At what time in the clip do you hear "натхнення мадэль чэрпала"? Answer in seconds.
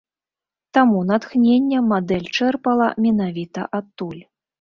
1.09-2.87